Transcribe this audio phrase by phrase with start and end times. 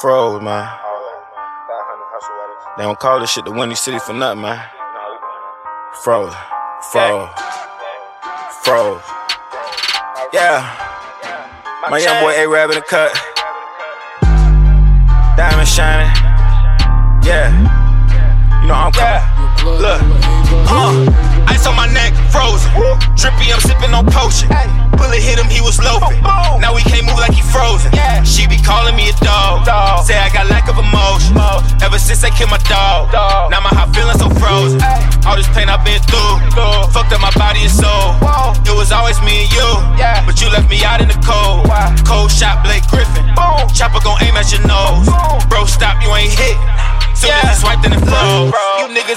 [0.00, 0.64] Froze, man.
[0.64, 1.28] All that.
[1.68, 2.64] 500 hustle edits.
[2.78, 4.56] They don't call this shit the Windy City for nothing, man.
[4.56, 5.44] You know how we come,
[6.00, 6.32] Froze.
[6.88, 7.28] Froze.
[8.64, 9.04] Froze.
[10.32, 10.64] Yeah.
[11.90, 13.12] My young boy A-Rab in the cut.
[15.36, 16.08] Diamond shining.
[17.20, 17.52] Yeah.
[18.62, 19.20] You know I'm coming.
[19.84, 20.00] Look.
[20.64, 22.72] Uh, ice on my neck, frozen.
[23.20, 24.48] Drippy, I'm sipping on potion.
[25.10, 26.22] Bullet hit him, he was loafing.
[26.62, 27.90] Now he can't move like he frozen.
[28.22, 29.66] She be calling me a dog.
[30.06, 31.34] Say I got lack of emotion.
[31.82, 33.10] Ever since they killed my dog.
[33.50, 34.78] Now my heart feeling so frozen.
[35.26, 36.54] All this pain I've been through.
[36.94, 38.14] Fucked up my body and soul.
[38.62, 39.70] It was always me and you.
[40.22, 41.66] But you left me out in the cold.
[42.06, 43.26] Cold shot, Blake Griffin.
[43.74, 45.10] Chopper gon' aim at your nose.
[45.50, 46.54] Bro, stop, you ain't hit.
[47.18, 48.54] Soon as he swiped in the flow.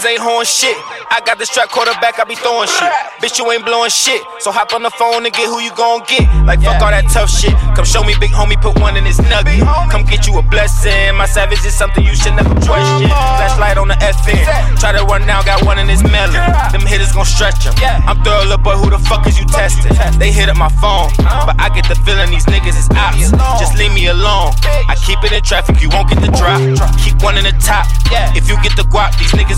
[0.03, 0.75] Niggas ain't hoeing shit.
[1.12, 2.91] I got the strap quarterback, I be throwing shit.
[3.23, 4.20] Bitch, you ain't blowing shit.
[4.39, 6.27] So hop on the phone and get who you gon' get.
[6.44, 7.55] Like fuck all that tough shit.
[7.75, 9.64] Come show me big homie, put one in his nugget.
[9.88, 11.16] Come get you a blessing.
[11.16, 13.08] My savage is something you should never question.
[13.08, 14.44] Flashlight on the FN.
[14.80, 16.36] Try to run down, got one in his melon.
[16.75, 17.72] Them hitters gon' stretch him.
[18.03, 19.95] I'm thorough, boy, who the fuck is you testing?
[20.20, 21.16] They hit up my phone,
[21.47, 23.31] but I get the feeling these niggas is ops.
[23.55, 24.52] Just leave me alone.
[24.92, 26.59] I keep it in traffic, you won't get the drop.
[26.99, 27.88] Keep one in the top.
[28.36, 29.12] If you get the guap,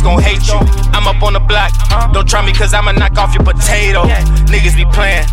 [0.06, 0.62] gon' hate you.
[0.94, 1.74] I'm up on the block.
[2.14, 4.06] Don't try me, cause I'ma knock off your potato.
[4.54, 5.26] Niggas be playing.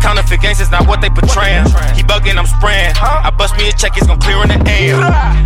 [0.00, 1.68] Counterfeit gangsters not what they portrayin'.
[1.92, 2.96] He bugging, I'm spraying.
[2.96, 4.96] I bust me a check, it's gon' clear in the air.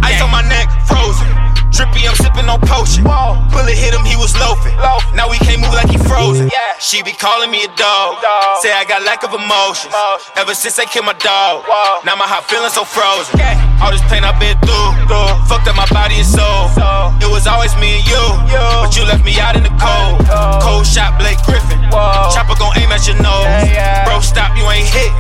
[0.07, 1.27] Ice on my neck, frozen.
[1.75, 3.03] Drippy, I'm sipping on potion.
[3.51, 4.75] Bullet hit him, he was loafing.
[5.15, 6.49] Now he can't move like he frozen.
[6.79, 8.23] She be calling me a dog.
[8.63, 9.95] Say I got lack of emotions.
[10.39, 11.67] Ever since they killed my dog.
[12.07, 13.39] Now my heart feeling so frozen.
[13.81, 14.89] All this pain I've been through.
[15.47, 16.71] Fucked up my body and soul.
[17.23, 18.25] It was always me and you.
[18.83, 20.23] But you left me out in the cold.
[20.63, 21.79] Cold shot, Blake Griffin.
[22.35, 23.47] Chopper gon' aim at your nose.
[24.05, 25.13] Bro, stop, you ain't hit.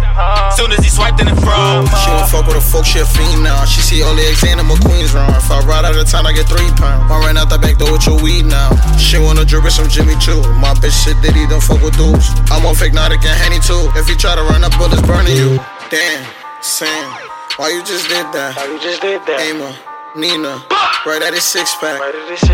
[0.59, 1.87] Soon as he swiped in the froze.
[2.03, 3.65] She don't fuck with a folk, she a fiend now.
[3.65, 5.31] She see all the Alexander McQueen's run.
[5.35, 7.11] If I ride out of town, I get three pounds.
[7.11, 8.75] I ran out the back door with your weed now.
[8.99, 10.43] She wanna drip with some Jimmy too.
[10.59, 12.29] My bitch shit Diddy don't fuck with dudes.
[12.51, 13.89] I'm on fake Nautic and Henny too.
[13.95, 15.63] If you try to run up, bullets burning you.
[15.89, 16.27] Damn,
[16.61, 17.15] Sam,
[17.59, 18.55] why you just did that?
[18.55, 19.43] Why you just did that?
[19.43, 19.75] Ama,
[20.15, 20.63] Nina,
[21.03, 21.99] right at his six pack.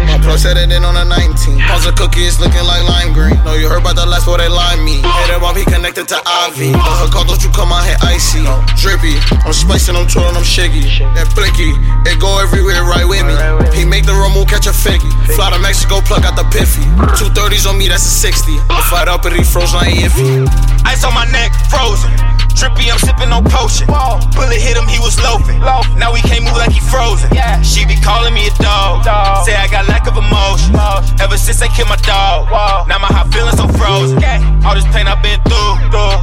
[0.09, 1.61] My plug set it in on a 19.
[1.69, 3.37] Pause the cookies looking like lime green.
[3.45, 5.05] No, you heard about the last boy they line me.
[5.05, 6.73] Hit him up, he connected to Ivy.
[6.73, 8.41] But her call, don't you come out here icy.
[8.81, 11.05] Drippy, I'm spicing, I'm twirling, I'm shiggy.
[11.13, 11.77] That blicky,
[12.09, 13.37] it go everywhere right with me.
[13.77, 15.13] He make the rumble, catch a figgy.
[15.37, 16.81] Fly to Mexico, plug out the piffy.
[17.21, 18.57] Two thirties on me, that's a 60.
[18.73, 20.49] I fight up, but he frozen, I ain't iffy.
[20.89, 22.09] Ice on my neck, frozen.
[22.55, 23.87] Drippy, I'm sipping on potion.
[23.87, 25.59] Bullet hit him, he was loafing.
[25.99, 27.29] Now he can't move like he frozen.
[27.63, 29.05] She be calling me a dog.
[29.45, 30.75] Say I got lack of emotion.
[31.21, 32.49] Ever since I killed my dog.
[32.89, 34.23] Now my heart feeling so frozen.
[34.65, 35.73] All this pain I've been through.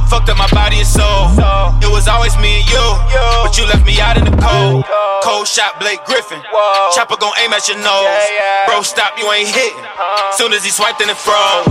[0.08, 1.30] Fucked up my body and soul.
[1.84, 2.86] It was always me and you.
[3.44, 4.84] But you left me out in the cold.
[5.22, 6.40] Cold shot, Blake Griffin.
[6.94, 8.24] Chopper gon' aim at your nose.
[8.66, 9.84] Bro, stop, you ain't hitting.
[10.32, 11.68] Soon as he swiped in the froze.